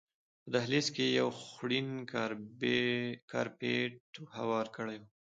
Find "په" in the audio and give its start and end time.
0.41-0.47